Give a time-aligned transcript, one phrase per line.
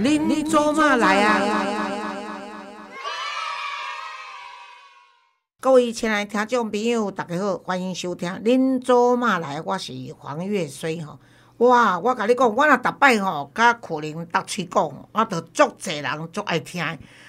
[0.00, 1.40] 恁做嘛来啊？
[5.60, 11.18] 各位亲爱的听众朋友，大家好，欢迎收听《恁做嘛来》，我是黄月水吼。
[11.56, 16.80] 哇，我甲你讲，我若逐摆吼，甲可能搭喙讲，我着足侪人足爱听。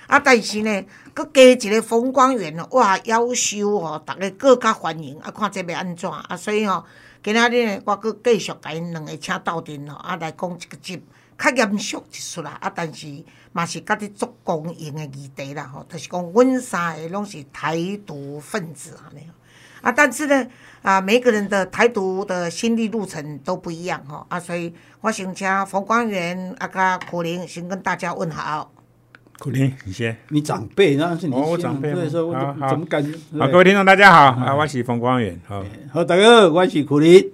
[0.06, 5.18] 啊，但是呢，佮加一个冯光远哦，哇，夭寿吼，逐个更较欢迎。
[5.21, 6.38] 啊，看这要安怎啊？
[6.38, 6.86] 所以吼，
[7.24, 11.04] 今仔日呢，我佮继续甲因两个请斗阵吼，啊，来讲一个集
[11.39, 12.57] 较严肃一出啦。
[12.61, 13.07] 啊，但是
[13.54, 19.21] 嘛是甲你足公营的议题啦吼，就是讲阮三个拢是台独分子安尼。
[19.82, 20.46] 啊，但是呢，
[20.82, 28.69] 啊，每个人的台独的心理路程都不一样吼，啊，所以我想请冯光远啊，甲苦林先跟大家问好。
[29.39, 30.18] 苦林，你先。
[30.28, 32.33] 你长辈，那是你哦我长辈所以说我
[32.69, 33.17] 怎么感觉？
[33.39, 37.31] 好，各位听众大家好，啊，我是冯光远，好，好，大家好，我是苦林。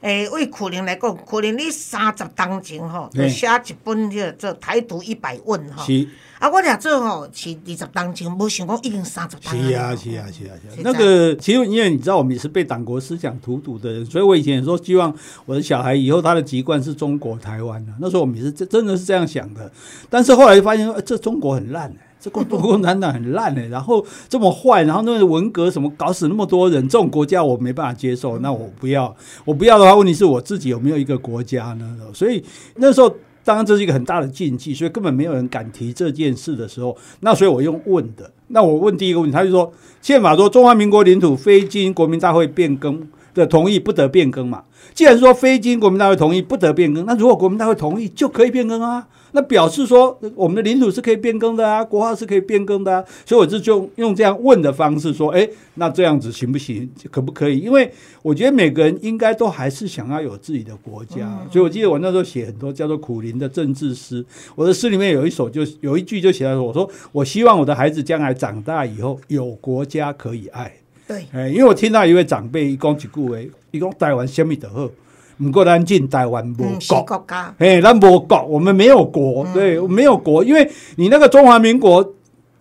[0.00, 5.84] 诶，为可能来讲，可能你三十当前吼，就嘿写一本迄做《台独一百问》吼。
[5.84, 15.12] 是啊，我俩做吼是二十当前，无想讲已经三十当是啊，是啊，是啊，是啊那个，其实因为你知道，我们也是被党国思想荼毒的人，所以我以前也说，希望
[15.46, 17.92] 我的小孩以后他的籍贯是中国台湾的。
[18.00, 19.70] 那时候我们也是真真的是这样想的，
[20.08, 21.96] 但是后来发现，呃这中国很烂、欸。
[22.20, 31.96] 这共共产党很烂哎、然后这么坏，然后那个文革什么搞死那么多人，这种国家我没办法接受，那我不要，我不要的话，问题是我自己有没有一个国家呢？
[32.12, 32.42] 所以
[32.76, 33.08] 那时候
[33.44, 38.30] 当然这是一个很大的禁忌，所以根本没有人敢提这件事的时候，那所以我用问的。
[38.48, 43.06] 那我问第一个问题，他就说宪法说中华民国领土非经国民大会变更
[43.38, 44.64] 的同意不得变更嘛。
[44.94, 49.06] 既然说非经国民大会同意不得变更，那如果国民大会同意就可以变更啊。
[49.32, 53.04] 那表示说我们的领土是可以变更的啊，国号是可以变更的啊。
[53.26, 56.88] 所以我就就用这样问的方式说，哎，那这样子行不行？
[57.10, 57.58] 可不可以？
[57.58, 61.46] 因为我觉得每个人应该都还是想要有自己的国家。
[61.52, 64.24] 所以我记得我那时候写很多叫做苦林的政治诗，
[64.54, 70.72] 我的诗里面有一首就有一句就写到说，我说我希望我的孩子将来长大以后有国家可以爱。
[71.08, 73.36] 对，哎，因为我听到一位长辈一讲一句话，
[73.70, 74.90] 伊讲台湾什么都好，
[75.38, 77.02] 不过咱进台湾无国。
[77.02, 82.06] 国家，哎，咱无国，我们没有国，对，没有国，因为你那个中华民国，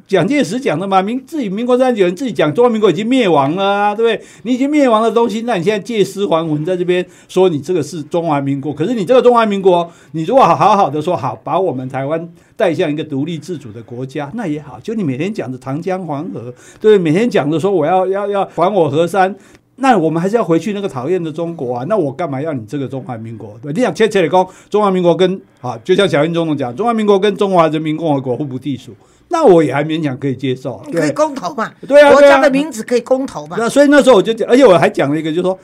[0.08, 4.26] 蒋介石讲的嘛，民自己民国三十九年自己讲中华民国已经灭亡了啊，对不对？
[4.44, 14.80] 你已经灭亡的东西，那你现在借尸还魂，在这边说你这个是中华民国，可是你这个中华民国，你如果好好的说好，把我们台湾带向一个独立自主的国家，那也好。
[14.82, 19.36] 就你每天讲的长江黄河，对，每天讲的说我要要要还我河山。
[19.80, 21.86] 那我们还是要回去那个讨厌的中国啊！
[21.88, 23.56] 那我干嘛要你这个中华民国？
[23.62, 28.92] 对，你想切切的讲中华民国跟啊，就像小英总统讲，中华民国跟中华人民共和国互不隶属，
[29.30, 30.82] 那我也还勉强可以接受。
[30.88, 31.72] 你可以，公投嘛？
[31.88, 33.58] 对啊，国家的名字可以公投嘛？
[33.60, 35.58] 那所以那时候我就讲，而且我还讲了一个，就是说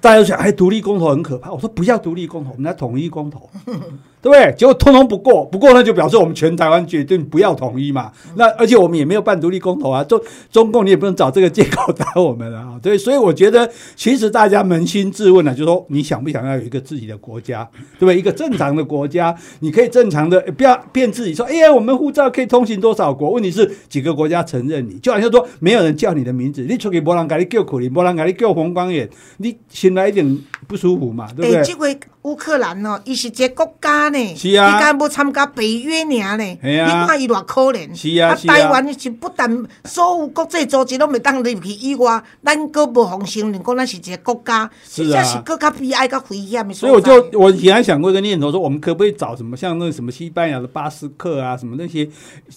[0.00, 1.50] 大家都想，哎，独立公投很可怕。
[1.50, 3.48] 我说不要独立公投，我们要统一公投，
[4.22, 4.54] 对不对？
[4.56, 8.12] 结果通通不过，不过那就表示我们全台湾决定不要统一嘛。
[8.36, 10.20] 那而且我们也没有办独立公投啊，中
[10.50, 12.78] 中共你也不能找这个借口打我们啊。
[12.82, 17.66] 对，所以我觉得其实大家扪心自问啊，就说你想不想要有一个自己的国家，
[17.98, 18.18] 对不对？
[18.18, 23.30] 一个正常的国家，你可以正常的，呃不要骗自己说，哎呀，我们护照可以通行多少国？
[23.30, 31.98] 问题是几个国家承认你，就好像说没有人叫你的名字，你出去没人给你叫苦林，没人给你叫红光眼，你醒来一点不舒服嘛，对不诶，对？
[32.22, 37.94] 乌克兰哦，伊是一个国家呢，是啊伊敢要参加北约尔呢，你看伊偌可怜。
[37.94, 47.00] 是啊啊台湾是不但所有国际组织拢袂当入去以外，咱搁无互承认讲咱是一个国家，是啊这是更较悲哀、较危险的所以我。
[47.00, 52.06] 就我以前还想过一个念头，说我们可不可以找什么像那什么西班牙的巴斯克啊，什么那些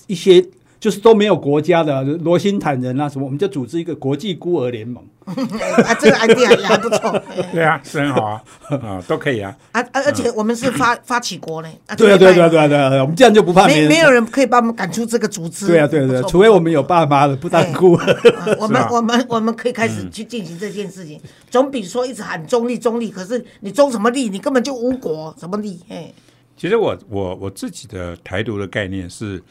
[0.08, 0.46] 一些
[0.84, 5.02] 就是都没有国家的罗辛坦人啊，什么我们就组织一个国际孤儿联盟。
[5.24, 7.24] 啊，这个 idea 也还不错。
[7.54, 8.44] 对啊，是很好啊，
[8.84, 11.70] 啊，都可以啊，啊，而而且我们是发 发起国呢。
[11.88, 12.50] 啊对啊，对啊，对啊，啊。
[12.50, 13.88] 对啊，对啊，我们这样就不怕没人。
[13.88, 15.68] 没没有人可以把我们赶出这个组织。
[15.68, 18.12] 对啊，对啊，对啊，除非我们有爸妈的，不当孤儿。
[18.34, 21.18] 啊我们我们我们可以开始去进行这件事情，
[21.50, 24.28] 总比说一直喊中立中立，可是你中什么立？
[24.28, 25.80] 你根本就无国，什么立？
[25.88, 26.12] 哎，
[26.58, 29.42] 其实我我我自己的台独的概念是，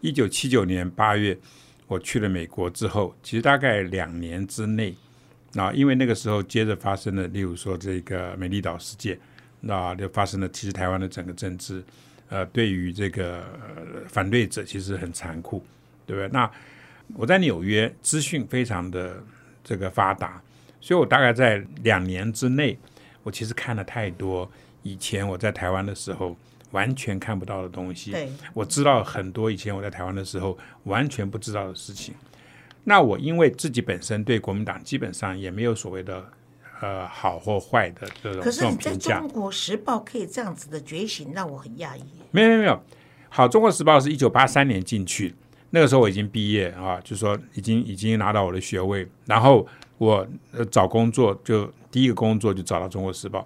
[0.00, 1.36] 一九七九年八月
[1.86, 4.94] 我去了美国之后，其实大概两年之内，
[5.54, 9.18] 那因为那个时候接着发生了，例如说这个美丽岛事件，
[9.60, 11.82] 那就发生了其实台湾的整个政治，
[12.28, 13.44] 呃，对于这个、
[14.06, 15.64] 反对者其实很残酷，
[16.06, 16.28] 对不对？
[16.30, 16.50] 那
[17.14, 19.22] 我在纽约资讯非常的
[19.64, 20.40] 这个发达，
[20.80, 22.78] 所以我大概在两年之内，
[23.22, 24.48] 我其实看了太多
[24.82, 26.36] 以前我在台湾的时候
[26.70, 28.14] 完全看不到的东西。
[28.54, 32.14] 我知道很多以前我在台湾的时候完全不知道的事情。
[32.84, 36.24] 那我因为自己本身对国民党基本上也没有所谓的
[36.80, 42.02] 呃好或呃坏的这种这可是你在《中，国时报》可以这样子的觉醒，让我很讶异。
[42.30, 42.82] 没有没有没有，
[43.28, 45.34] 好，《中国时报》是一九八三年进去，
[45.70, 49.66] 那个时候我已经毕业啊，就说已经已经拿到我的学位，然后
[49.98, 53.40] 我呃找工作就第一个工作就找到《中国时报》。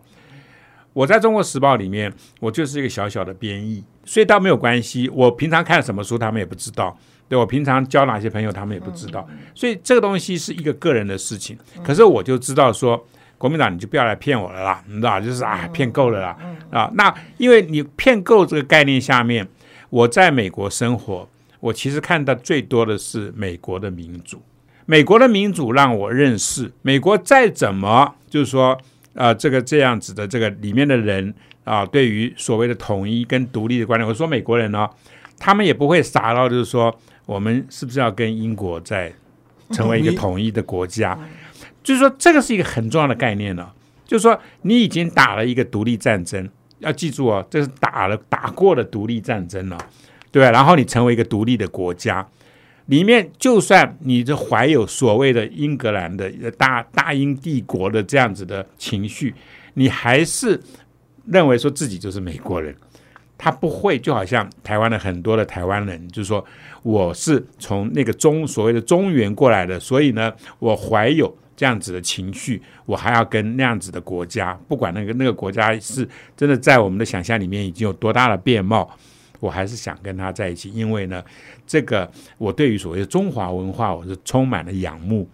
[0.92, 5.08] 我在中国时报里面，我就是一个小小的编译，所以倒没有关系。
[5.08, 6.94] 我平常看什么书，他们也不知道；
[7.28, 9.26] 对我平常交哪些朋友，他们也不知道。
[9.54, 11.56] 所以这个东西是一个个人的事情。
[11.82, 13.06] 可是我就知道说，
[13.38, 16.36] 国民党你就不要来骗我了啦，你知道，就是啊，骗够了啦
[16.70, 16.90] 啊。
[16.94, 19.48] 那因为你骗够这个概念下面，
[19.88, 21.26] 我在美国生活，
[21.60, 24.42] 我其实看到最多的是美国的民主。
[24.84, 28.78] 美国的民主让我认识美国再怎么就是说。
[29.14, 31.32] 啊，这个这样子的这个里面的人
[31.64, 34.88] 啊，对于所谓的统一跟独立的观念，我说美国人呢，
[35.38, 36.94] 他们也不会傻到就是说，
[37.26, 39.12] 我们是不是要跟英国在
[39.70, 41.18] 成为一个统一的国家？
[41.82, 43.70] 就是说，这个是一个很重要的概念呢。
[44.06, 46.48] 就是说，你已经打了一个独立战争，
[46.78, 49.78] 要记住哦，这是打了打过的独立战争了，
[50.30, 50.50] 对吧？
[50.50, 52.26] 然后你成为一个独立的国家。
[52.86, 59.34] 里面，就算你这怀有所谓的英格兰的大大英帝国的这样子的情绪，
[59.74, 60.60] 你还是
[61.26, 62.74] 认为说自己就是美国人。
[63.38, 66.44] 他不会，就好像台湾的很多的台湾人，就是说
[66.84, 78.88] 我是从那个中所谓的中原过来的，所以呢，我怀有这样子的情绪，我还要跟那样子的国家，不管那个那个国家是真的在我们的想象里面已经有多大的变貌。
[79.42, 81.20] 我还是想跟他在一起，因为呢，
[81.66, 82.08] 这个
[82.38, 85.28] 我对于所谓的中华文化，我是充满了仰慕。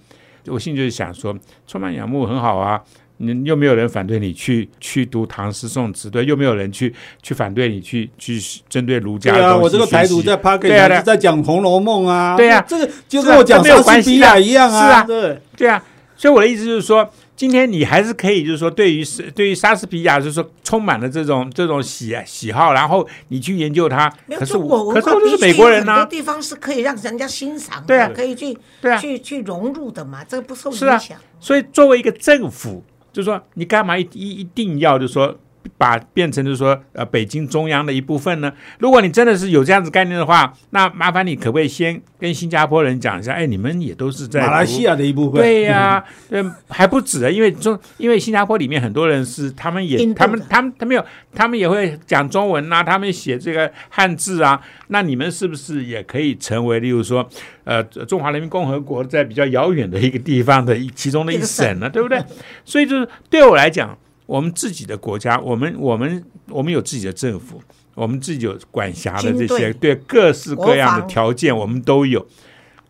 [0.46, 2.80] 我心就是想说，充满仰慕很好啊，
[3.18, 9.34] 你又没有人反对你去去读唐诗宋词，对，又没有人去去反对你去去针对儒家。
[9.34, 15.84] 对啊，我这个台独在 p a r k 是在讲《红楼梦》啊，对啊，这个就跟我讲莎士比亚一样啊，是啊，对对啊，
[16.16, 17.06] 所以我的意思就是说。
[17.38, 24.12] 今天你还是可以，就是说，对于对于莎士比亚，就是说，充满了这种这种喜喜好，然后你去研究它。
[24.36, 25.94] 可是我，可是我是美国人呢。
[25.94, 31.16] 很多地方是可以让人家欣赏，对啊，可以去，对啊，去去融入的嘛，这个不受影响。
[31.38, 32.82] 所以作为一个政府，
[33.12, 35.38] 就是说，你干嘛一一一定要，就是说。
[35.76, 38.52] 把变成就是说，呃，北京中央的一部分呢？
[38.78, 43.32] 如果你真的是有这样子概念的话，那麻烦你可不可以先跟新加坡人讲一下？
[43.32, 45.40] 哎，你们也都是在马来西亚的一部分。
[45.40, 51.04] 对呀，嗯，还不止啊，因为中，因为新加坡里面很多人是他们也，他们，他们，他们有，
[51.34, 54.60] 他们也会讲中文呐，他们写这个汉字啊。
[54.88, 57.28] 那你们是不是也可以成为，例如说，
[57.64, 61.88] 呃，中华人民共和国在比较遥远的一个地方的一其中的一省呢？
[61.90, 62.18] 对不对？
[62.64, 63.96] 所以就是对我来讲。
[64.28, 67.62] 我们自己的国家，我们我们我们有自己的政府，
[67.94, 72.26] 我们自己有管辖的这些对各式各样的条件，我们都有。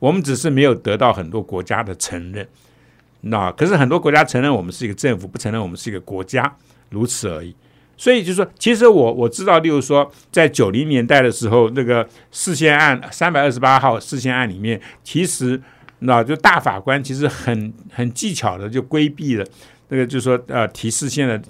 [0.00, 2.46] 我们只是没有得到很多国家的承认，
[3.20, 6.56] 那可是很多国家承认我们是一个政府，不承认我们是一个国家，
[6.90, 7.54] 如此而已。
[7.96, 15.60] 所以就是说，其实我我知道，例如说，在九零年代的时候，那个事先案三百二十八号事先案里面，其实
[16.00, 19.46] 那就大法官其实很很技巧的就规避了。
[19.88, 21.40] 那个就是说，呃，提示现在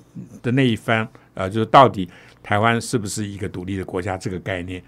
[0.42, 2.08] 的那一方，呃，就是到底
[2.40, 4.80] 台湾是不是一个独立的国家这个概念。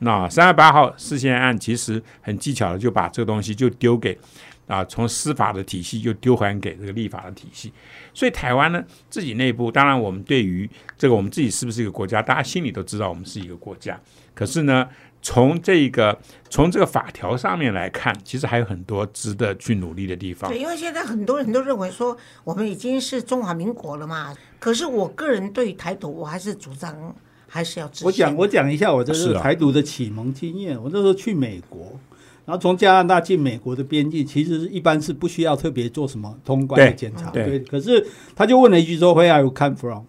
[0.00, 4.18] 那三月八号事件案其实很技巧的就把这个东西就丢给
[4.66, 7.72] 啊，从司法的体系就丢还给这个立法的体系。
[8.12, 10.68] 所以台湾呢自己内部，当然我们对于
[10.98, 13.98] 这个我们自己是不是一个国家，大家心里都知道我们是一个国家。
[14.34, 14.86] 可是呢？
[15.26, 16.16] 从这个
[16.48, 20.48] 从这个法条上面来看，其实还有很多值得去努力的地方。
[20.48, 24.32] 对，因为现在很多人都认为说我们已经是中华民国了嘛。
[24.60, 27.12] 可是我个人对台独，我还是主张
[27.48, 28.04] 还是要支持。
[28.04, 30.80] 我讲我讲一下我这个台独的启蒙经验。
[30.80, 31.98] 我那时候去美国，
[32.44, 37.30] 然后从加拿大进美国的边境，其实一般是不需要特别做什么通关的检查。
[37.30, 38.06] 对，可是
[38.36, 40.04] 他就问了一句说：“Where are you come from？”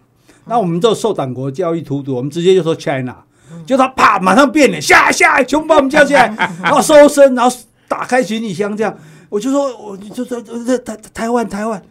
[0.46, 3.24] 那我们这受党国教育荼毒，我们直接就说 China。
[3.68, 6.34] 就他啪，马上变脸，下下，全部把我们叫起来，
[6.64, 7.54] 然后收身，然后
[7.86, 8.96] 打开行李箱，这样，
[9.28, 11.82] 我就说，我就说，这台台湾台湾，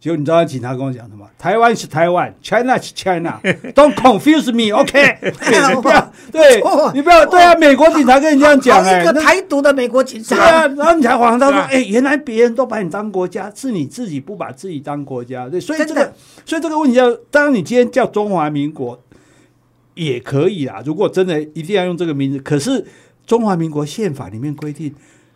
[0.00, 1.26] 结果你知道警察跟我讲什么？
[1.36, 5.18] 台湾是台湾，China 是 China，Don't confuse me，OK？
[5.22, 6.62] 你不要，对，
[6.94, 16.12] 你不要，对啊，美国警察跟你这样讲，哎，一个台独的美国警察，对啊，然后你才恍然大悟，哎，原来别人都把你当国家，是你自己不把自己当国家，对，所以这个，
[16.46, 18.96] 所以这个问题要，当你今天叫中华民国。
[20.06, 22.84] 也可以啊，如果真的一定要用这个名字，可是
[23.26, 24.94] 中华民国宪法里面规定，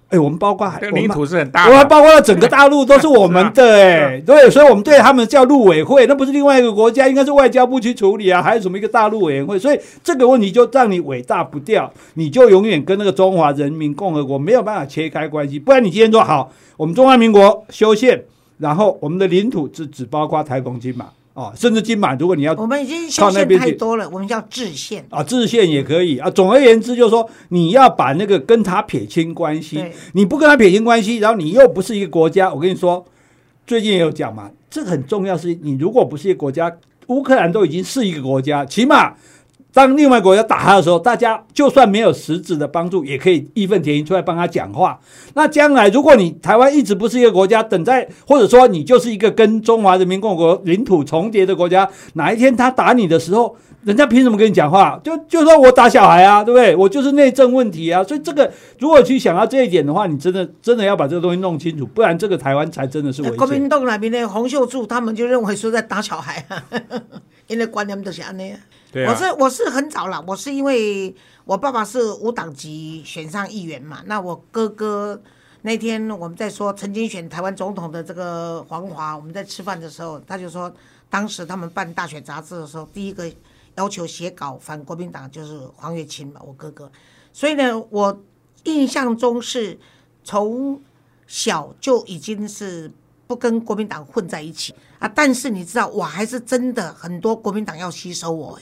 [0.09, 18.23] 哎，我们包括领土是很大，我们包括了整个大陆都是我们的，哎， 对，所以我们对他们叫陆委会，那不是另外一个国家，应该是外交部去处理啊，还有什么一个大陆委员会，所以这个问题就让你伟大不掉，你就永远跟那个中华人民共和国没有办法切开关系，不然你今天说好，我们中华民国修宪，
[18.59, 21.07] 然后我们的领土只只包括台风金马。
[21.35, 25.05] 哦，甚至金马，如果你要我们已经靠那边太多了，我们叫制宪。
[25.09, 26.29] 啊，制宪也可以啊。
[26.29, 33.05] 总而言之，就是说你要把那个跟他撇清关系，你不跟他撇清关系，然后你又不是一个国家，我跟你说，
[33.67, 36.71] 最近也有讲嘛，这个很重要，是你如果不是一个国家，
[37.07, 39.15] 乌克兰都已经是一个国家，起码。
[39.73, 44.99] 当另外国家打他的时候，大家就算没有实质的帮助，也可以义愤填膺出来帮他讲话。
[45.35, 55.01] 那将来如果你台湾一直不是一个国家，等在或者说你就是一个跟中华人民共和国领土重叠的国家，哪一天他打你的时候，人家凭什么跟你讲话？
[55.03, 56.77] 就就说我打小孩啊，对不对？
[56.77, 58.05] 我就是内政问题啊。
[58.05, 63.69] 所以这个如果去想到这一点的话，你真的真的要把这个东西弄清楚，不然这个台湾才真的是危国民险。
[63.71, 66.45] 党那边的洪秀柱他们就认为说在打小孩，
[67.47, 68.57] 因为观念都是安尼。
[68.91, 75.21] 对啊，我是我是很早了，我是因为我爸爸是无党籍选上议员嘛，那我哥哥
[75.63, 80.71] 那天我们在说曾经选台湾总统的这个黄华，我们在吃饭的时候，他就说
[81.09, 83.31] 当时他们办大选杂志的时候，第一个
[83.77, 86.91] 要求写稿反国民党就是黄月清嘛，我哥哥，
[87.33, 88.23] 所以呢，我
[88.65, 89.79] 印象中是
[90.23, 90.79] 从
[91.27, 92.91] 小就已经是
[93.33, 98.59] 不跟国民党混在一起啊，但是你知道，我还是真的很多国民党要吸收我。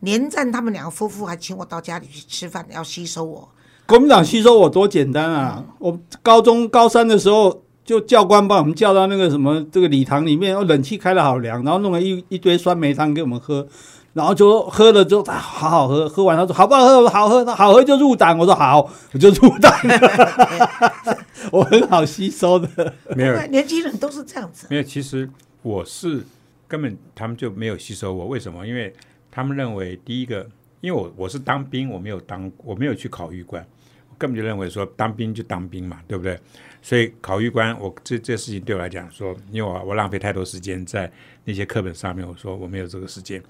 [0.00, 3.46] 连战他们两个夫妇还请我到家里去吃饭，要吸收我。
[3.86, 5.62] 国民党吸收我多简单啊！
[5.78, 13.66] 我高中高三的时候，就教官把我们叫到那个什么这个礼堂里面，哦，冷气开的好凉，然后弄了一一堆酸梅汤给我们喝，
[14.12, 17.08] 然后就喝了之后，啊，好好喝，喝完他说好不好喝？
[17.08, 18.38] 好喝，好喝就入党。
[18.38, 21.16] 我说好，我就入党了。
[21.50, 22.94] 我很好吸收的。
[23.16, 24.66] 没有年轻人都是这样子。
[24.70, 25.28] 没有，其实
[25.62, 26.24] 我是
[26.68, 28.64] 根本他们就没有吸收我，为什么？
[28.66, 28.92] 因为
[29.30, 30.46] 他们认为第一个，
[30.80, 33.66] 因为我我是当兵，我没有当，我没有去考预官，
[34.08, 36.38] 我根本就认为说当兵就当兵嘛，对不对？
[36.82, 41.10] 所以考预官，我这这事情对我来讲说，因为我我浪费太多时间在
[41.44, 43.42] 那些课本上面，我说我没有这个时间，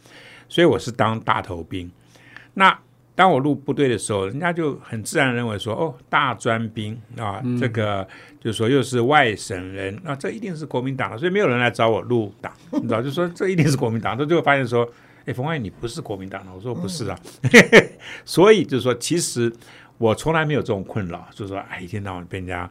[0.49, 1.91] 所以我是当大头兵。
[2.55, 2.79] 那
[3.15, 8.07] 当我入部队的时候，人家就很自然认为说，哦，大专兵啊，这个
[8.41, 14.87] 就是说又是外省人，那、这一定是国民党的，所以没有人来找我入党，你知道，就说这一定是国民党，到最后发现说，
[15.27, 17.19] 哎，冯万你不是国民党的，我说不是啊，
[18.25, 19.53] 所以就是说，其实
[19.99, 22.69] 我从来没有这种困扰，就是说，哎，一天到晚被人家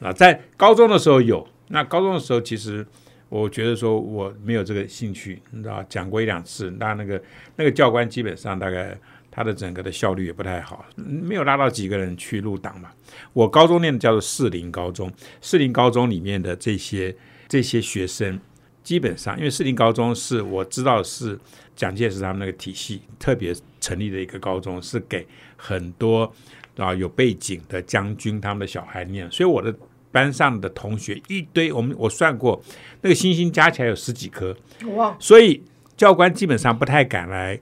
[0.00, 2.86] 啊，在高中的时候有，那高中的时候其实。
[3.28, 7.22] 我觉得说我没有这个兴趣，你知道，讲过一两次，那那个
[7.54, 8.98] 那个教官基本上大概
[9.30, 12.90] 他的整个的效率也不太好，没有拉到几个人去入党嘛。
[13.32, 15.08] 我高中念的叫做士林高中，
[15.40, 17.16] 士林高中里面的这些
[17.46, 18.36] 这些学生，
[18.82, 21.38] 基本上因为士林高中是我知道是
[21.76, 25.24] 蒋介石他们那个体系特别成立的一个高中，是给
[25.56, 26.28] 很多
[26.76, 29.72] 啊有背景的将军他们的小孩念，所以我的。
[30.12, 32.60] 班上的同学一堆，我们我算过，
[33.02, 34.56] 那个星星加起来有十几颗，
[34.96, 35.16] 哇！
[35.18, 35.62] 所以
[35.96, 37.58] 教官基本上不太敢来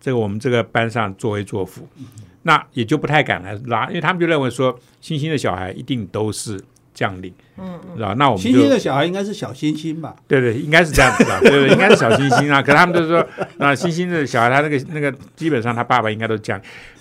[0.00, 1.88] 这个我们这个班上作威作福，
[2.42, 6.60] 那也就不太敢来拉，因为他们就认为说星星的小孩一定都是
[6.92, 8.14] 将领，嗯，是吧？
[8.18, 10.16] 那我们星星的小孩应该是小星星吧？
[10.26, 12.60] 对对，应该是这样子的，对对，应该是小星星啊。
[12.62, 13.24] 可他们就说，
[13.58, 16.60] 那星星的小孩他那个那个基本上他爸爸应该都将。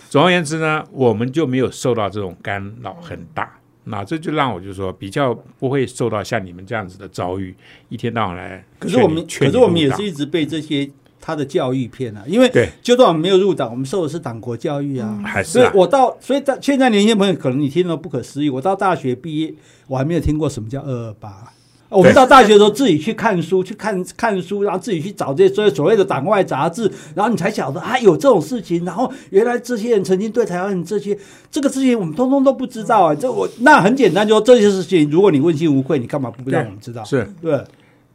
[0.10, 3.50] 总而言之呢，我们就没有受到这种干扰很大。
[3.83, 7.55] 那这就让我就说比较不会受到像你们这样子的遭遇，
[7.89, 8.63] 一天到晚来。
[8.77, 15.21] 可是我们，可是我们也是一直被这些他的教育骗啊，因为，就算我们没有入党，我们受的是党国教育啊。
[15.25, 19.53] 还是、所以我到，所以到现在年轻朋友可能你听了不可思议，我到大学毕业，
[19.88, 21.51] 我还没有听过什么叫二二八。
[21.91, 31.17] 我们到大学的时候自己去看书，去看看书，然后自己去找这些所所谓的党外杂志，然后你才晓得啊有这种事情，然后原来这些人曾经对台湾这些
[31.51, 33.13] 这个事情我们通通都不知道啊。
[33.13, 37.03] 这我那很简单，就说这些事情，如果你问心无愧，你干嘛不让我们知道？
[37.03, 37.62] 是对。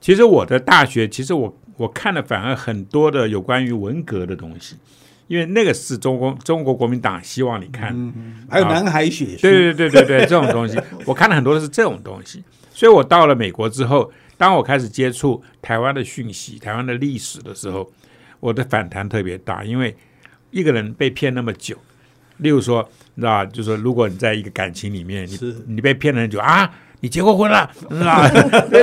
[0.01, 4.77] 其实我的大学，其实我我看了反而很多的有关于文革的东西，
[5.27, 12.43] 因为那个是中国中国国民党希望你看，嗯、还有南海血书，对对对对对，这种东西我看了很多的是这种东西。
[12.77, 17.91] 所以我到了美国之后，当我开始接触台湾的讯息、台湾的历史的时候，
[18.39, 19.97] 我的反弹特别大，因为
[20.51, 21.75] 一个人被骗那么久，
[22.37, 28.31] 例如说，你知道，就是说，如果你在一个感情里面，你你被骗了很久啊，你结过婚了，知道吧？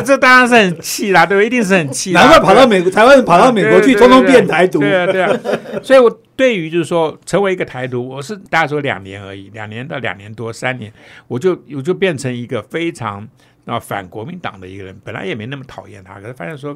[0.04, 1.44] 这当然是很气啦，对吧？
[1.44, 5.40] 一定是很气，难怪跑到美国，台湾人跑到美国去，通通变台独，对啊，对啊。
[5.84, 10.92] 所以我对于就是说，成为一个台独，我是大家说两年而已，两年到两年多三年，
[11.28, 13.30] 我就我就变成一个非常。
[13.66, 16.74] 啊，反国民党的一个人，本来也没那么讨厌他，可是发现说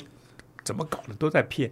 [0.64, 1.72] 怎么搞的都在骗，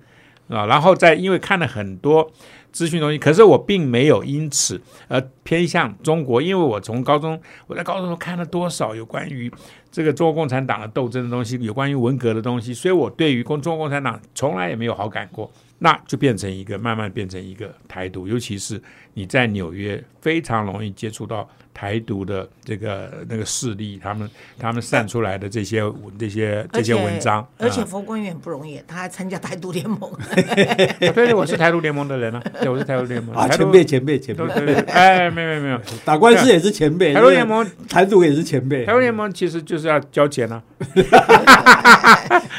[0.49, 2.29] 啊，然后再因为看了很多
[2.71, 9.51] 资讯东西，可是我并没有因此而偏向中国，因为我从高中我在高中时候看了多少有关于
[9.89, 15.49] 这个中国共产党的斗争的东西，有关于文革的东西，所以我对于共中国共产党从来也没有好感过。
[15.79, 18.81] 那就变成一个慢慢变成一个台独，尤其是
[19.13, 25.83] 你在纽约非常容易接触到台独的这个那个势力，他们他们散出来的这些
[26.17, 29.99] 这些这些文章，而且佛光远不容易，他还参加台独联盟。
[30.33, 40.63] 对对，我是台独联盟的人啊，对，我是台独联盟啊，前辈前辈前辈，对对对，哎，没有没有没有，打官司也是前辈，台独联盟台独也是前辈，台独联盟其实就是要交钱啊。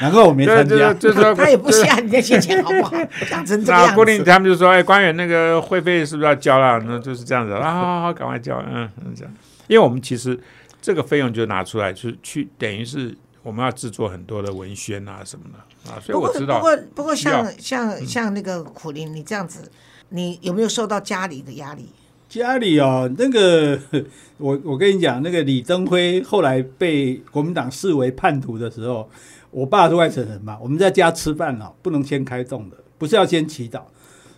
[0.03, 2.93] 难怪我没参加，就是说他也不下你那些钱好不好？
[3.31, 3.95] 讲成这样子。
[3.95, 6.79] 郭林他们就说：“哎，官员那个会费是不是要交了？
[6.87, 8.63] 那就是这样子啊，好好好，赶快交。
[8.67, 9.33] 嗯，这样，
[9.69, 10.39] 因为我们其实
[10.81, 15.99] 这个费用就拿出来，就是去等于是我们要制作很多的文宣啊什么的啊。
[16.01, 16.59] 所以我知道。
[16.59, 19.71] 不过不过像像像那个苦林，你这样子，
[20.11, 21.89] 你有没有受到家里的压力？
[22.29, 23.79] 家里哦，那个
[24.39, 29.09] 我我跟你讲，那个李登辉后来被国民党视为叛徒的时候，
[29.53, 33.81] 我爸是外省人嘛，我们在家吃饭哦，不能先开动的。”不是要先祈祷，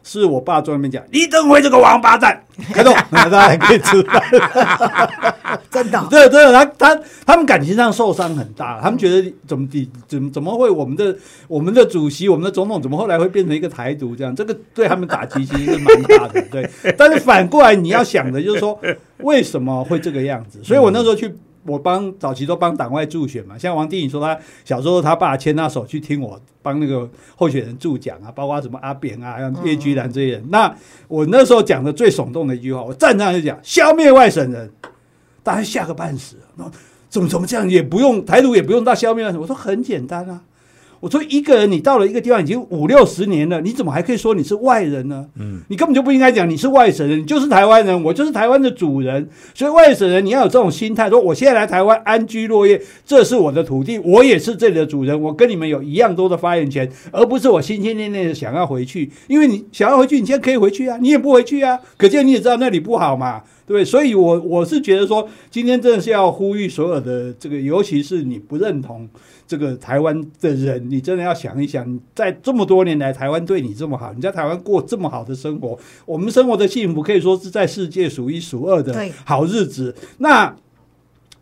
[0.03, 4.23] 是我爸专门讲李登辉这个王八蛋， 开动，大家可以吃饭。
[5.71, 11.15] 真的，对 对，他他他们感情上受伤很大，他们觉得怎么怎怎怎么会我们的
[11.47, 14.35] 我们的主席我们的总统怎么后来会变成一个台独这样？
[14.35, 16.69] 这个对他们打击其实是蛮大的，对。
[16.97, 18.79] 但是反过来你要想的就是说，
[19.19, 20.61] 为什么会这个样子？
[20.65, 21.35] 所以我那时候去。
[21.69, 30.45] 我帮早期都帮党外助选嘛，像王定宇说他小时候他爸牵他手去听我帮那个候选人助讲啊，包括什么阿扁啊、像叶居兰这些人。
[30.51, 30.75] 那
[31.07, 34.71] 我那时候讲的最耸动的一句话，我站上就讲消灭外省人，
[35.43, 36.37] 大家吓个半死。
[36.57, 36.69] 那
[37.09, 40.43] 怎么怎么这样也不用台独也不用到消灭外省，我说很简单啊。
[41.00, 45.26] 我说一个人，你到了一个地方已经五六十年了，你怎么还可以说你是外人呢？
[45.38, 49.28] 嗯，你根本就不应该讲你是外省人，你就是台湾人，我就是台湾的主人。
[49.55, 59.11] 所以外省人你要有这种心态，说我现在来台湾安居乐业，这是我的土地，我也是这里的主人，我跟你们有一样多的发言权，而不是我心心念念的想要回去。
[59.29, 63.42] 因为你想要回去，你现在可以回去啊，你也不回去啊，可见你也知道那里不好嘛。
[63.68, 69.07] 对，所以，我我是觉得说，今天真的是要呼吁所有的这个，尤其是你不认同
[69.46, 79.94] 这个台湾的人，你真的要想一想，在这么多年来，台湾对你这么好，你在台湾过这么好的生活，我们生活的幸福可以说是在世界数一数二的好日子。
[80.16, 80.57] 那，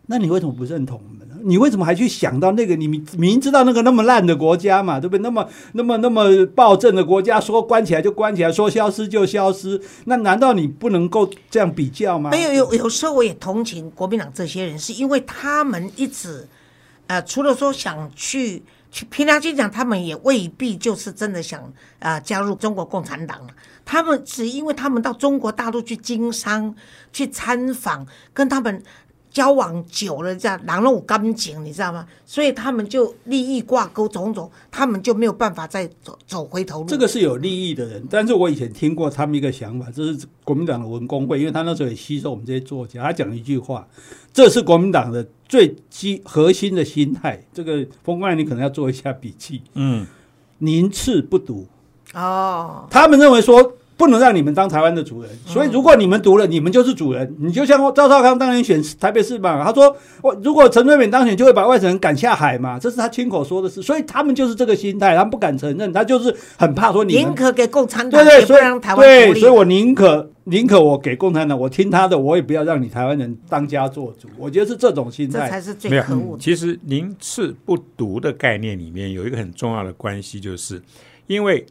[0.07, 1.01] 那你为什么不认同？
[1.43, 2.75] 你为什么还去想到那个？
[2.75, 5.21] 你明明知道那个那么烂的国家嘛，对不对？
[5.21, 12.29] 那么那么那么暴政的国家，说关起来就关起来，说消失就消失，那难道你不能够这样比较吗？
[12.29, 16.47] 没有，有有时候我也同情国民党这些人，是因为他们一直，
[17.07, 21.61] 呃，除了说想去去平常心讲，他们也未必就是真的想
[21.99, 23.39] 啊加入中国共产党。
[23.85, 26.75] 他们只因为他们到中国大陆去经商、
[27.13, 28.83] 去参访，跟他们。
[29.37, 32.07] 交往久了，这样狼肉干净，你知道吗？
[32.25, 36.87] 所以他们就利益挂钩种种，他们就没有办法再走走回头路。
[36.87, 43.87] 这个是有利益的人，但是我以前听过他们一个想法，这是国民党的文工会，因为他那时候也吸收我们这些作家，他讲一句话，
[44.33, 47.45] 这是国民党的最基核心的心态。
[47.53, 49.61] 这个风光，你可能要做一下笔记。
[49.75, 50.07] 嗯，
[50.57, 51.67] 宁次不读
[52.15, 53.73] 哦，他们认为说。
[53.97, 57.35] 不能让你们当台湾的主人，所以如果你们读了，你们就是主人。
[57.39, 63.81] 你就像赵少康当年选台北市嘛，他说我如果陈水扁当选，就会把外省人赶下海嘛，这是他亲口说的事。
[63.81, 74.27] 所以他们就是这个心态，他们不敢承认，他就是很怕说你宁可给共产党，对对，所以让台湾对，所以我宁可宁可我给共产党，我听他的，我也不要让你台湾人当家做主。
[74.37, 76.37] 我觉得是这种心态，这才是最可恶。
[76.39, 80.79] 其实宁次不读的概念里面有一个很重要的关系，就是
[81.25, 81.65] 因为。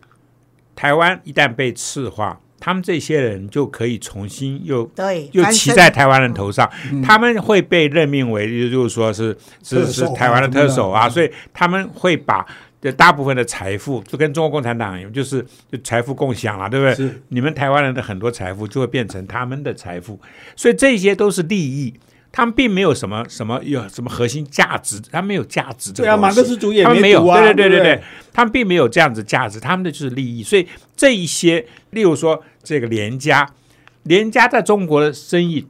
[0.77, 6.71] 台湾一旦被赤化，他们这些人就可以重新又对又骑在台湾人头上，
[7.03, 12.47] 他们会被任命为，就是说是是是台湾的特首啊，所以他们会把
[12.81, 17.11] 这大部分的财富就跟中国共产党就是就财富共享了，对不对？
[17.29, 20.21] 你们台湾人的很多财富就会变成他们的财富，
[20.55, 21.95] 所以这些都是利益。
[22.37, 25.91] 他们并没有什么什么有什么核心价值，他没有价值。
[25.91, 30.43] 对啊，马克思主义他们没有，对对对对对，他们并没有这样子价值，他们的就是利益。
[30.43, 33.49] 所以这一些，例如说这个连家，
[34.03, 35.67] 连家在中国的生意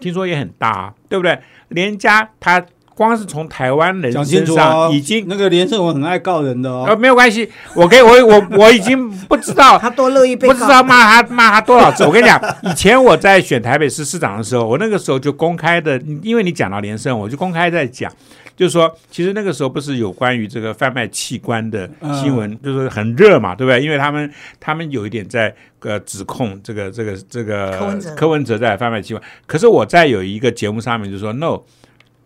[0.00, 1.38] 听说也很大，对不对？
[1.68, 2.64] 连家他。
[2.96, 12.04] 光是从台湾人身上已经那个连胜文很爱告人的哦，呃，没有关系，我给我我 我已经不知道 他多乐意被不知道骂他骂他多少次。
[12.04, 18.10] 我跟你讲， 以前我在选台北市市长的时候，我那个时候就公开的，因为你讲到连胜，我就公开在讲，
[18.56, 22.14] 就是说，其实那个时候不是有关于这个贩卖器官的嗯。
[22.14, 23.82] 新闻，就是很热嘛，对不对？
[23.82, 28.14] 因为他们他们有一点在呃指控这个这个这个柯文哲。
[28.14, 31.60] 柯文哲在贩卖器官，可是我在有一个节目上面就说 no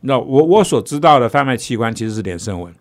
[0.02, 2.72] 那我我所知道的贩卖器官其实是连胜文，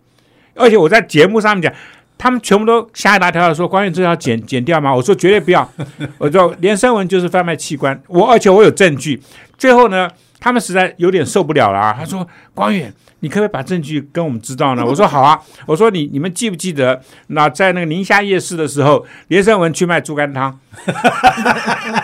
[0.55, 1.73] 而且我在节目上面讲。
[2.21, 5.65] 他们全部都吓一大跳说：“关远这个要剪剪掉吗？”我说：“绝对不要。
[6.19, 9.17] ”我说：“连胜文就是贩卖器官，我而且我有证据。”
[9.57, 10.05] 最后呢，
[10.37, 20.59] 他们实在有点受不了了、啊，他说：“光远，你可不可以把证据跟我们知道呢？” 我说：“好啊。”我说：“你你们记不记得那在那个宁夏夜市的时候，连胜文去卖猪肝汤，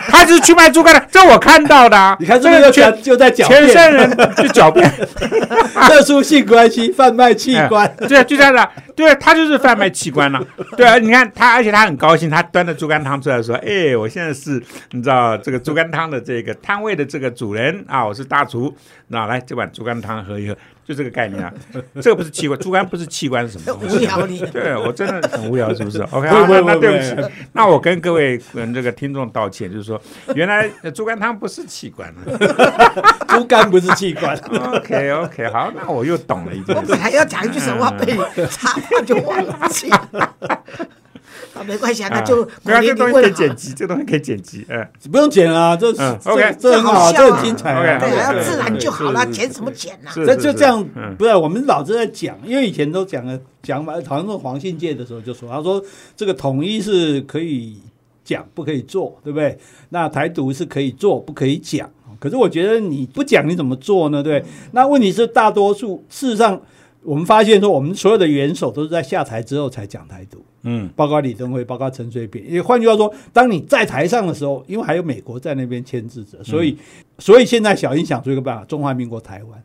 [0.08, 2.16] 他就是去卖猪肝的，这我看到的、啊。
[2.20, 4.90] 你看这这个全就在狡全辩胜人就狡辩，
[5.86, 10.42] 特殊性关系贩卖器官，对，就这样的，对他就是贩卖器官了、
[10.76, 18.74] 对啊，你看他，而且他很高兴，他端着猪肝汤出来说：“哎，我现在是你知道这个猪肝汤的这个摊位的这个主人啊，我是大厨，
[19.08, 21.52] 那来这碗猪肝汤喝一喝，就这个概念啊。
[22.00, 23.96] 这个不是器官，猪肝不是器官是什么东西？
[23.98, 24.38] 无聊你。
[24.52, 30.00] 对我真的很无聊，是不是？OK，那那对不起，那我跟各位嗯这个听众道歉，就是说
[30.34, 32.16] 原来呃猪肝汤不是器官啊。
[33.28, 34.36] 猪肝不是器官。
[34.36, 37.00] OK OK，好，那我又懂了一件事我本。
[37.00, 40.34] 来要讲一句什么话，被你插话就忘记了。
[41.56, 43.32] 啊，没关系啊，那就没有，鼓励这东西可以。
[43.32, 44.86] 剪辑，这东西可以剪辑，嗯。
[45.10, 50.10] 不用剪啊，这嗯这 OK 这很好啊，这很精彩对啊，对要自然就好了，剪什么剪呐？
[50.12, 55.82] 是那就这样嗯，不是我们老是在讲，因为以前都讲了讲法，好像是黄信介的时候就说，他说
[56.16, 57.78] 这个统一是可以
[58.24, 59.56] 讲，不可以做，对不对？
[59.90, 61.88] 那台独是可以做，不可以讲。
[62.18, 64.22] 可是我觉得你不讲，你怎么做呢？
[64.22, 64.42] 对？
[64.72, 66.60] 那问题是大多数事实上，
[67.06, 70.44] 我们发现说，我们所有的元首都是在下台之后才讲台独。
[70.68, 72.44] 嗯，包括李登辉，包括陈水扁。
[72.50, 76.76] 也换句话说，当你在台上的时候，因为还有美国在那边牵制着，所以，
[77.18, 79.62] 所以现在小英想出一个办法：中华民国台湾。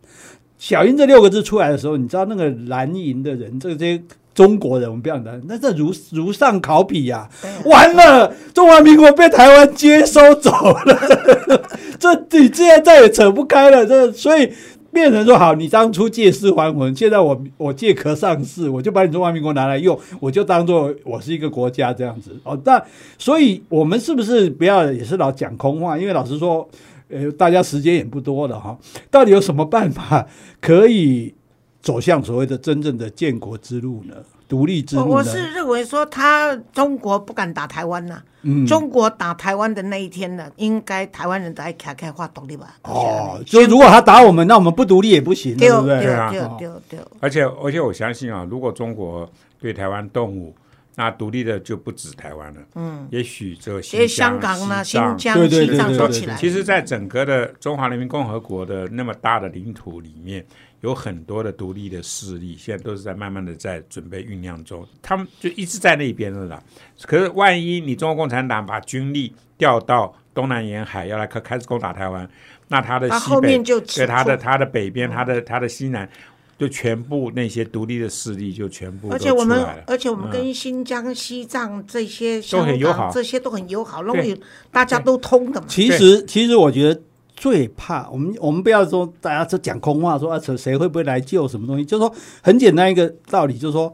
[0.60, 4.00] 小英这六个字出来的时候，你知道那个蓝营的人，这些
[4.36, 7.28] 中国人，我们不要讲，那这如如上考比呀、
[7.66, 14.54] 完了，中华民国被台湾接收走了，这你现在再也扯不开了，这所以。
[14.92, 22.60] 变成说好，你当初借尸还魂，现在我我借壳上市，我就把你中华民国拿来用，我就当做我是一个国家这样子哦。
[22.66, 22.84] 那
[23.18, 25.98] 所以我们是不是不要也是老讲空话？
[25.98, 26.68] 因为老实说，
[27.10, 28.78] 呃，大家时间也不多了哈。
[29.10, 30.28] 到底有什么办法
[30.60, 31.34] 可以
[31.82, 34.16] 走向所谓的真正的建国之路呢？
[34.52, 35.16] 独立之我路呢？
[35.16, 42.76] 我是认为说，他中国不敢打台湾呐、嗯中国打台湾的那一天呢，应该台湾人都爱开开话独立吧？
[42.84, 46.02] 哦，就如果他打我们，那我们不独立也不行，对对不对？
[46.02, 50.54] 对啊对对对，而且而且我相信啊，如果中国对台湾动武，
[50.96, 56.36] 那独立的就不止台湾了，嗯，也许这个其实新香港呢、西藏新疆、对对对西藏对对都起来。
[56.36, 60.46] 其实，在整个的中华人民共和国的那么大的领土里面，
[60.82, 66.62] 有很多的独立的势力，现在都是在慢慢的在准备酝酿中，他们就一直在那边了啦。
[67.04, 72.28] 可是，万一你中国共产党把军力调到东南沿海，要来开开始攻打台湾，
[72.68, 76.10] 那他的那西北后面就对他的他的北边，他的他的西南，
[76.58, 83.12] 就全部那些独立的势力就全部而且我们而且我们嗯跟新疆、西藏这些都很友好。
[83.12, 84.42] 这些都很友好，容对易
[84.72, 85.68] 大家都通的嘛。
[85.70, 87.02] 其实，其实我觉得
[87.42, 93.92] 最怕我们，我们不要说大家在讲空话，说啊谁谁会不会来救什么东西，就是说很简单一个道理，就是说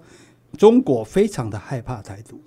[0.57, 2.41] 中国非常的害怕台独，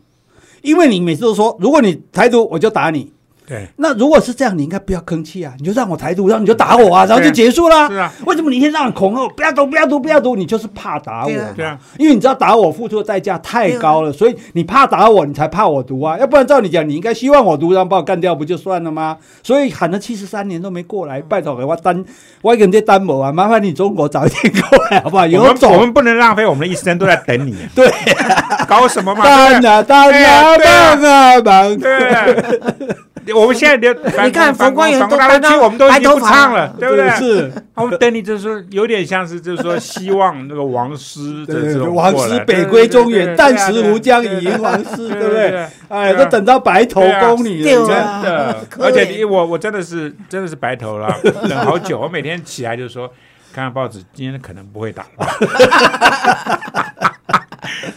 [0.61, 3.11] 因为你每次都说，如果你台独，我就打你。
[3.51, 7.89] 对，那如果是这样，你应该不要吭气啊，你就让我台独，然后你就打我啊，然后就结束啦。
[7.89, 10.37] 是啊，为什么你一天到晚恐吓我，不要读，不要读，不要读？
[10.37, 16.17] 你就是怕打我对啊因为你知道打我付出的代价太高了，所以你怕打我，你才怕我读啊。
[16.17, 19.17] 要不然照你讲，你应该希望我读，然后把我干掉不就算了吗？
[19.43, 22.05] 所以喊了七十三年都没过来，拜托给我单，
[22.43, 25.25] 我跟这单某啊，麻烦你中国早一点过来好不好？
[25.25, 27.91] 我有种们我们不能浪费我们的一生都在等你， 对，
[28.69, 29.25] 搞什么嘛？
[29.25, 31.77] 单啊单啊对啊棒啊棒！
[31.79, 32.97] 对，
[33.33, 37.11] 我们现在连你看反冯光远都搬到大湾区我们都已经不白头发唱了，对不对？
[37.11, 41.45] 是，我们等你就是说有点像是就是说希望那个王师
[41.93, 45.67] 王师北归中原，对对对旦对啊食湖江以迎王师，对不对？？
[45.89, 47.87] 哎，都等到白头宫女了，真
[48.23, 51.13] 的，而且你我我真的是真的是白头了，
[51.49, 51.99] 等好久。
[51.99, 53.09] 我每天起来就说，
[53.53, 55.07] 看看报纸，今天可能不会打。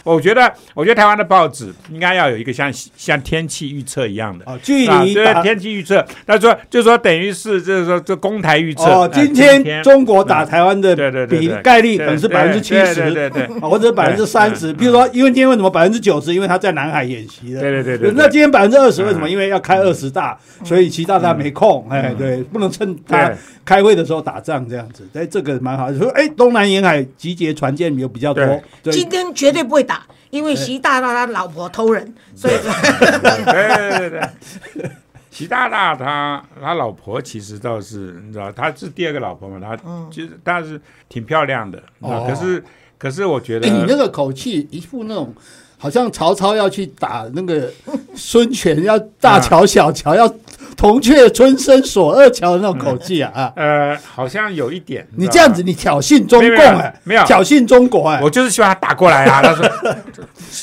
[0.04, 4.44] 我觉得，我觉得台湾的报纸应该要有一个像像天气预测一样的。
[4.46, 14.72] 哦，距啊，对离天气预测，他说就说等于是就是说这公台预测哦，呃今天中国打台湾的对对对比概率可能是对百分之七对十，对对对啊或者百分之三十。
[14.72, 16.32] 比如说，因为今天为什么百分之九十？
[16.32, 17.60] 因为他在南海演习的。
[17.60, 19.28] 对对对对，那今天百分之二十为什么？
[19.28, 21.84] 嗯因为要开二十大，所以习大大没空。
[21.88, 23.32] 哎，对，不能趁他
[23.64, 25.02] 开会的时候打仗这样子。
[25.14, 25.92] 哎，这个蛮好。
[25.94, 28.44] 说，哎，东南沿海集结船舰有比较多。
[28.82, 29.93] 对今天绝对不会打，
[30.30, 34.10] 因为习大大他老婆偷人，所以对对对
[34.82, 34.90] 对。
[35.30, 39.76] 习大大他他老婆其实倒是你知道他是第二个老婆嘛，他
[40.08, 42.62] 其实但是挺漂亮的，可是
[42.96, 45.34] 可是我觉得哎，你那个口气，一副那种
[45.76, 47.68] 好像曹操要去打那个
[48.14, 50.32] 孙权，要大乔小乔，要
[50.76, 53.52] 铜雀春深锁二乔的那种口气啊啊！
[53.56, 59.40] 呃好像有一点，你这样子，你挑衅中共哎，没有挑衅中国哎，我就是希望他打过来啊。
[59.42, 59.68] 他说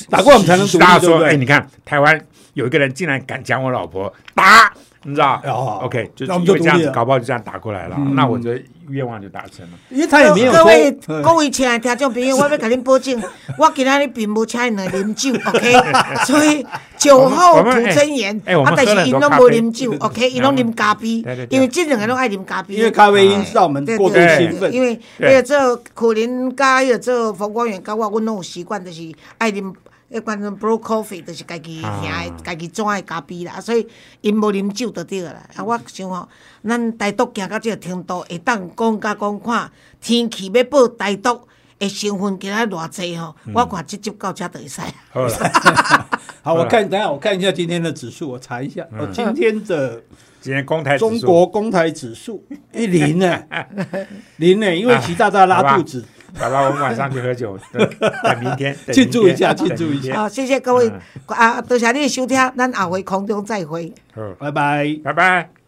[0.10, 2.20] 打过我们才能独立大家说，哎，你看台湾
[2.54, 4.72] 有一个人竟然敢讲我老婆打，
[5.04, 9.72] 你知道哦？OK，就是那我们因为这样子，搞不好就这样打过来了，嗯那我的愿望就达成了。
[9.90, 10.92] 因为他也没有各位
[11.24, 13.20] 各位亲爱的听众朋友，我要给您保证，
[13.58, 15.74] 我今仔日并无请因来啉酒，OK？
[16.26, 16.64] 所以
[16.98, 20.30] 酒后吐真言，啊，但是因拢无很多咖啡啉酒，OK？
[20.30, 24.72] 因拢啉咖啡对对，对因为这两个拢爱啉咖啡，因为咖啡因让我们过度兴奋。
[24.72, 29.02] 因为那个做苦林加迄个做冯光远，甲我，我拢有习惯，就是
[29.40, 29.74] 爱啉。
[30.12, 33.88] 迄款 brew coffee 就是家己啊兄的、家己装的咖啡啦，所以
[34.20, 35.42] 因无啉酒就对了啦。
[35.56, 36.28] 啊，我想吼，
[36.68, 39.72] 咱台独行到即个程度，会当讲甲讲看
[40.02, 41.40] 天气要报台独
[41.80, 44.82] 的成分今仔偌济吼，我看直接到遮就会使。
[46.42, 48.86] 好，我看等下我看一下今天的指数，我查一下。
[49.00, 50.04] 哦，今天的
[50.42, 53.42] 今天公台中国公台指数，一，零呢，
[54.36, 56.04] 零呢，因为习大大拉肚子。
[56.38, 57.90] 好了，我们晚上去喝酒，等
[58.24, 63.94] 等明天庆祝一下庆祝一下好，谢谢各位嗯啊，多谢你的收听，咱下回空中再会。
[64.14, 65.00] 好，拜拜。
[65.04, 65.61] 拜拜。